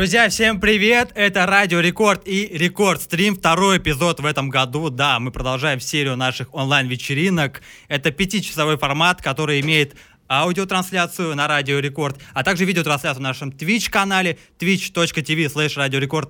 Друзья, 0.00 0.30
всем 0.30 0.60
привет! 0.60 1.10
Это 1.14 1.44
Радио 1.44 1.78
Рекорд 1.80 2.26
и 2.26 2.48
Рекорд 2.54 3.02
Стрим, 3.02 3.36
второй 3.36 3.76
эпизод 3.76 4.20
в 4.20 4.24
этом 4.24 4.48
году. 4.48 4.88
Да, 4.88 5.20
мы 5.20 5.30
продолжаем 5.30 5.78
серию 5.78 6.16
наших 6.16 6.54
онлайн-вечеринок. 6.54 7.60
Это 7.86 8.10
пятичасовой 8.10 8.78
формат, 8.78 9.20
который 9.20 9.60
имеет 9.60 9.96
аудиотрансляцию 10.30 11.34
на 11.34 11.48
Радио 11.48 11.80
Рекорд, 11.80 12.20
а 12.32 12.44
также 12.44 12.64
видеотрансляцию 12.64 13.22
на 13.22 13.30
нашем 13.30 13.50
Twitch-канале 13.50 14.38
twitch.tv 14.60 15.52
slash 15.52 15.76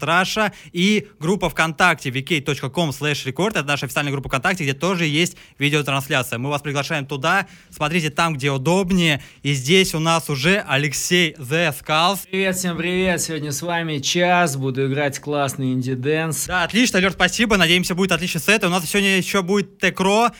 Russia 0.01 0.53
и 0.73 1.07
группа 1.19 1.51
ВКонтакте 1.51 2.09
vk.com 2.09 2.91
slash 2.91 3.27
record. 3.27 3.51
Это 3.51 3.65
наша 3.65 3.87
официальная 3.87 4.13
группа 4.13 4.29
ВКонтакте, 4.29 4.65
где 4.65 4.73
тоже 4.73 5.05
есть 5.05 5.37
видеотрансляция. 5.59 6.39
Мы 6.39 6.49
вас 6.49 6.63
приглашаем 6.63 7.07
туда. 7.07 7.47
Смотрите 7.69 8.09
там, 8.11 8.35
где 8.35 8.51
удобнее. 8.51 9.23
И 9.43 9.53
здесь 9.53 9.95
у 9.95 9.99
нас 9.99 10.31
уже 10.31 10.65
Алексей 10.67 11.35
Zeskullz. 11.35 12.21
Привет, 12.31 12.57
всем 12.57 12.79
привет. 12.79 13.21
Сегодня 13.21 13.53
с 13.53 13.61
вами 13.61 13.99
час. 13.99 14.57
Буду 14.57 14.87
играть 14.87 15.19
классный 15.19 15.75
indie 15.75 16.07
dance. 16.07 16.47
Да, 16.47 16.65
отлично, 16.65 16.97
Лер, 16.99 17.13
спасибо. 17.13 17.59
Надеемся, 17.59 17.95
будет 17.95 18.13
отличный 18.13 18.41
сет. 18.41 18.63
И 18.63 18.67
у 18.67 18.71
нас 18.71 18.89
сегодня 18.89 19.19
еще 19.19 19.43
будет 19.43 19.79
Текро, 19.79 20.31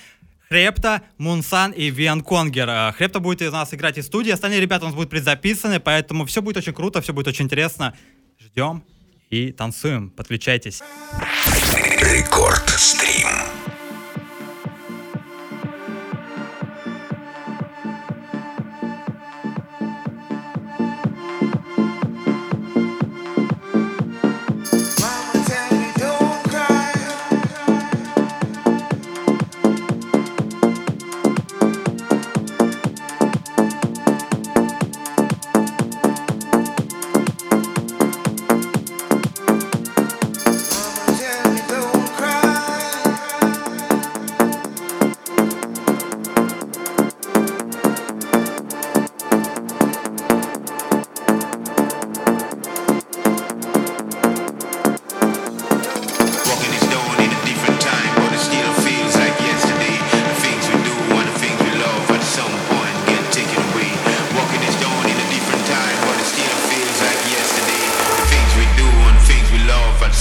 Хрепта, 0.53 1.03
Мунсан 1.17 1.71
и 1.71 1.91
Виан 1.91 2.23
Конгер. 2.23 2.69
Э, 2.69 2.93
Хрепта 2.93 3.21
будет 3.21 3.41
у 3.43 3.53
нас 3.53 3.73
играть 3.73 3.99
из 3.99 4.07
студии, 4.07 4.33
остальные 4.33 4.61
ребята 4.61 4.85
у 4.85 4.89
нас 4.89 4.97
будут 4.97 5.09
предзаписаны, 5.09 5.79
поэтому 5.79 6.27
все 6.27 6.43
будет 6.43 6.57
очень 6.57 6.73
круто, 6.73 7.01
все 7.01 7.13
будет 7.13 7.29
очень 7.29 7.45
интересно. 7.45 7.97
Ждем 8.41 8.83
и 9.31 9.53
танцуем. 9.53 10.11
Подключайтесь. 10.11 10.83
Рекорд 12.01 12.69
стрим. 12.69 13.29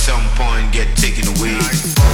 Some 0.10 0.26
point 0.30 0.74
get 0.74 0.88
taken 0.98 1.28
away. 1.38 2.09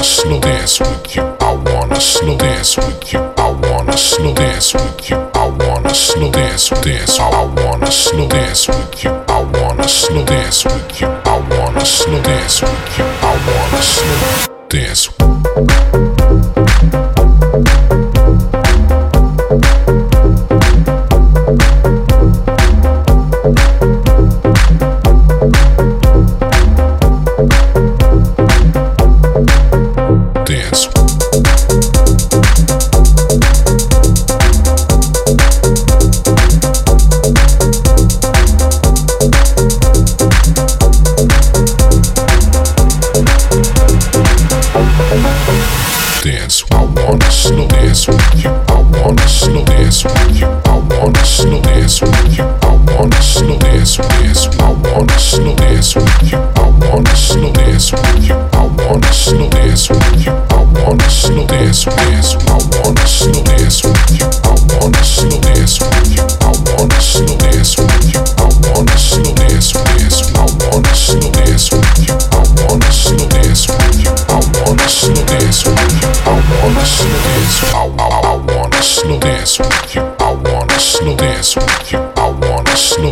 Wanna 0.00 0.12
slow 0.12 0.40
dance 0.40 0.80
with 0.80 1.16
you. 1.16 1.22
I 1.40 1.52
wanna 1.52 2.00
slow 2.00 2.36
dance 2.38 2.76
with 2.78 3.12
you. 3.12 3.20
I 3.36 3.50
wanna 3.50 3.96
slow 3.98 4.32
dance 4.34 4.72
with 4.72 5.10
you. 5.10 5.16
I 5.34 5.46
wanna 5.46 5.94
slow 5.94 6.30
dance, 6.30 6.70
dance. 6.70 7.18
I 7.18 7.44
wanna 7.44 7.90
slow 7.90 8.26
dance 8.26 8.68
with 8.68 9.04
you. 9.04 9.10
I 9.28 9.42
wanna 9.42 9.88
slow 9.88 10.24
dance 10.24 10.64
with 10.64 11.00
you. 11.00 11.08
I 11.08 11.36
wanna 11.50 11.84
slow 11.84 12.22
dance 12.22 12.62
with 12.62 12.98
you. 12.98 13.04
I 13.04 13.34
wanna 13.46 13.82
slow 13.82 14.68
dance. 14.68 15.19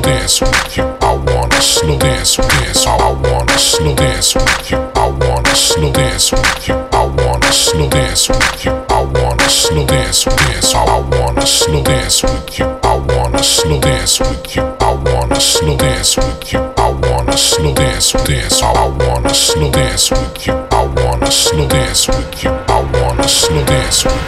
Dance 0.08 0.40
with 0.40 0.76
you. 0.76 0.84
I 1.02 1.12
wanna 1.12 1.60
slow 1.60 1.98
dance, 1.98 2.36
dance. 2.36 2.86
I, 2.86 3.12
wanna 3.12 3.58
slow 3.58 3.94
dance 3.94 4.34
with 4.34 4.70
you. 4.70 4.78
I 4.94 5.06
wanna 5.20 5.54
slow 5.54 5.92
dance 5.92 6.32
with 6.32 6.68
you. 6.68 6.74
I 6.92 7.04
wanna 7.04 7.52
slow 7.52 7.88
dance 7.90 8.28
with 8.28 8.64
you. 8.64 8.72
I 8.88 9.00
wanna 9.02 9.48
slow 9.48 9.86
dance, 9.86 10.24
dance. 10.24 10.74
I, 10.74 11.00
wanna 11.12 11.46
slow 11.46 11.82
dance 11.82 12.22
with 12.22 12.58
you. 12.58 12.66
I 12.82 12.94
wanna 12.96 13.42
slow 13.42 13.80
dance 13.80 14.20
with 14.20 14.56
you. 14.56 14.62
I 14.80 14.92
wanna 15.06 15.40
slow 15.40 15.76
dance 15.76 16.16
with 16.16 16.52
you. 16.52 16.60
I 16.84 16.88
wanna 17.02 17.36
slow 17.36 17.74
dance, 17.74 18.12
dance. 18.12 18.62
I 18.62 18.86
wanna 19.00 19.34
slow 19.34 19.70
dance 19.70 20.10
with 20.10 20.46
you. 20.46 20.54
I 20.70 20.82
wanna 20.96 21.30
slow 21.30 21.68
dance 21.68 22.08
with 22.08 22.44
you. 22.44 22.50
I 22.50 22.80
wanna 22.94 23.28
slow 23.28 23.64
dance 23.64 24.04
with 24.04 24.22
you. 24.22 24.27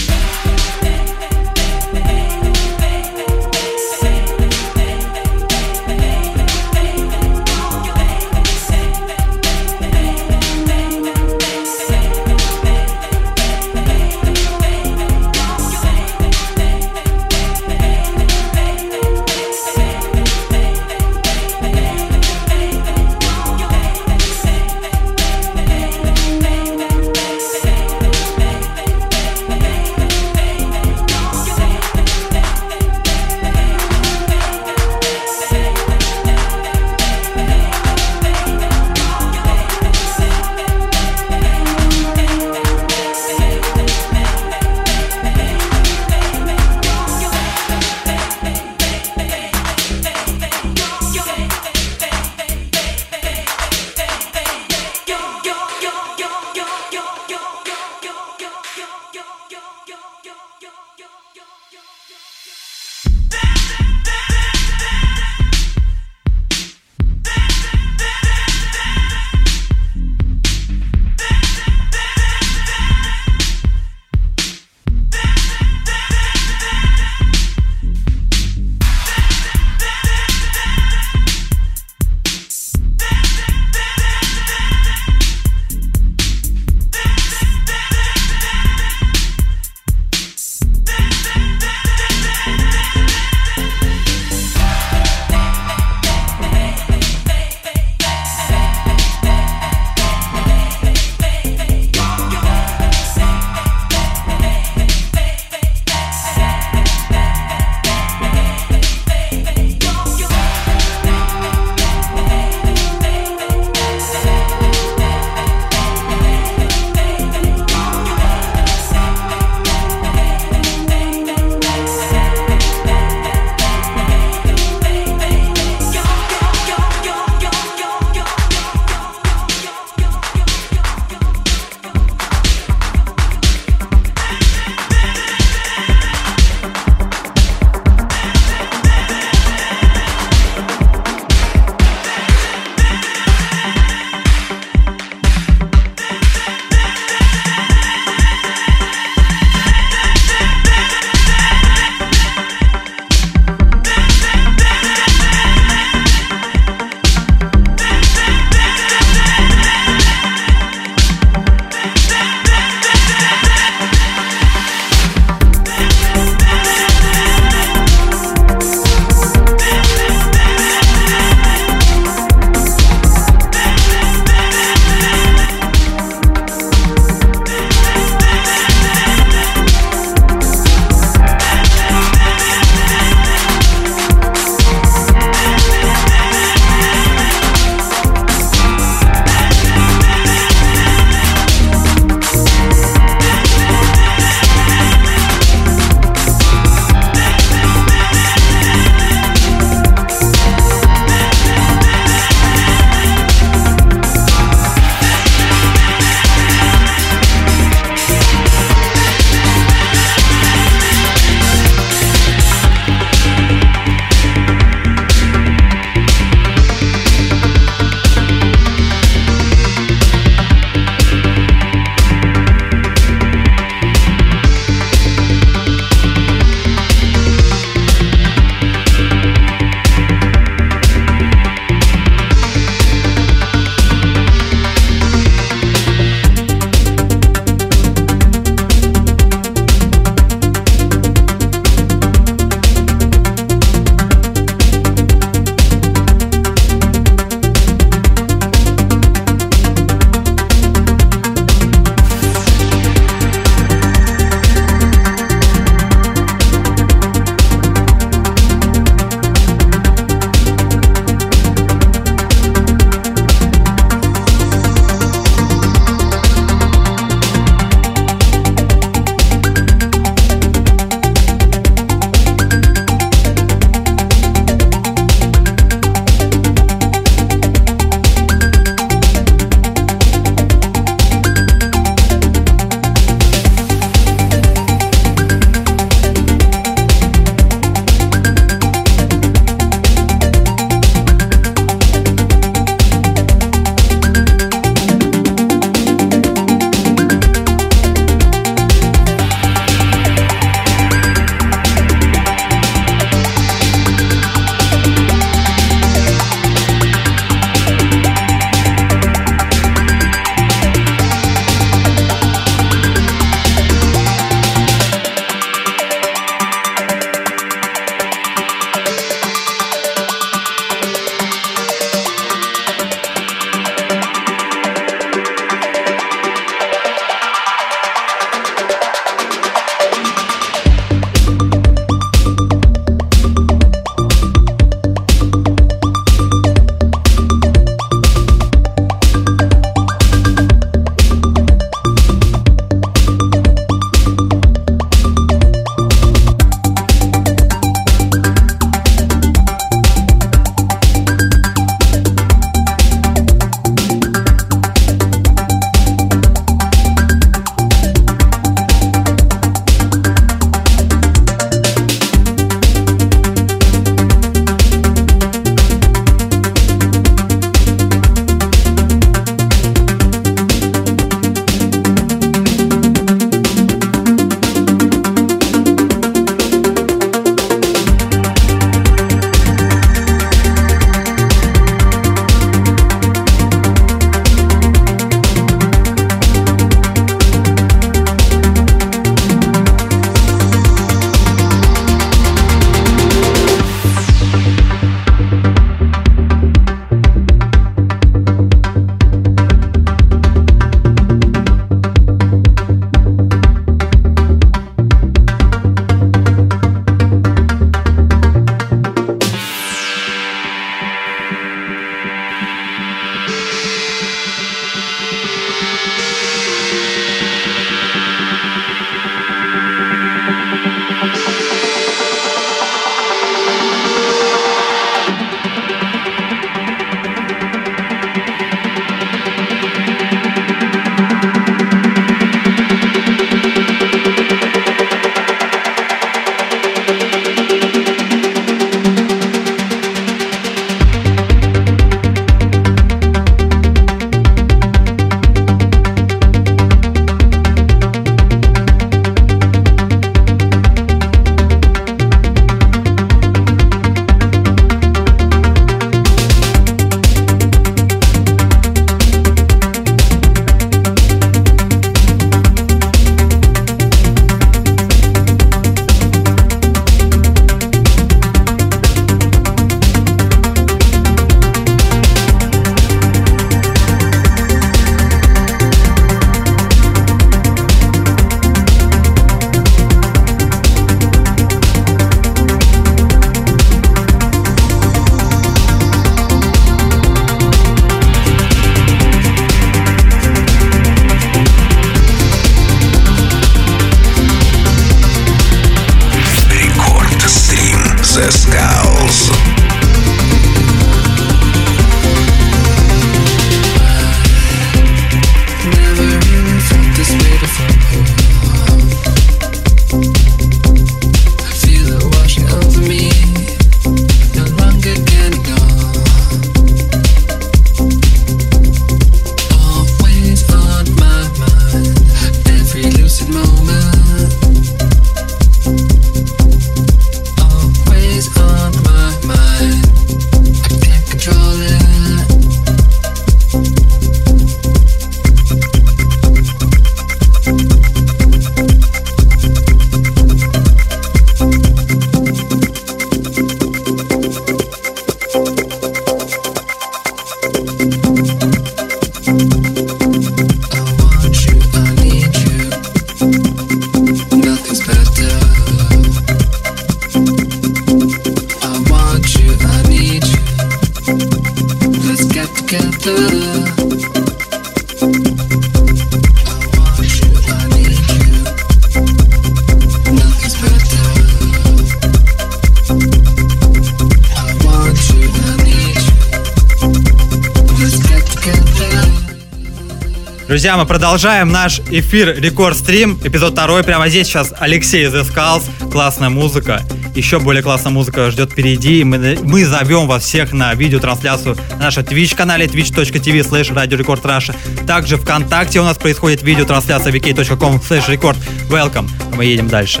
Друзья, 580.62 580.76
мы 580.76 580.86
продолжаем 580.86 581.50
наш 581.50 581.80
эфир 581.90 582.40
Рекорд 582.40 582.76
Стрим, 582.76 583.18
эпизод 583.24 583.54
второй. 583.54 583.82
Прямо 583.82 584.08
здесь 584.08 584.28
сейчас 584.28 584.54
Алексей 584.56 585.08
из 585.08 585.12
Skulls, 585.12 585.64
классная 585.90 586.28
музыка. 586.28 586.82
Еще 587.16 587.40
более 587.40 587.64
классная 587.64 587.90
музыка 587.90 588.30
ждет 588.30 588.52
впереди. 588.52 589.02
Мы, 589.02 589.40
мы 589.42 589.64
зовем 589.64 590.06
вас 590.06 590.22
всех 590.22 590.52
на 590.52 590.72
видеотрансляцию 590.74 591.56
на 591.72 591.78
нашем 591.78 592.04
Twitch-канале 592.04 592.66
twitch.tv 592.66 593.40
slash 593.40 593.74
Radio 593.74 593.98
Record 593.98 594.22
Russia. 594.22 594.54
Также 594.86 595.16
ВКонтакте 595.16 595.80
у 595.80 595.84
нас 595.84 595.96
происходит 595.96 596.44
видеотрансляция 596.44 597.12
vk.com 597.12 597.80
slash 597.80 598.06
record. 598.06 598.36
Welcome. 598.68 599.10
Мы 599.34 599.46
едем 599.46 599.66
дальше. 599.66 600.00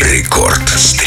Рекорд 0.00 0.66
стрим. 0.70 1.03